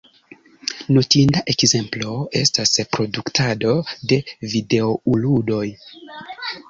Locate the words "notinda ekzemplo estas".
0.95-2.73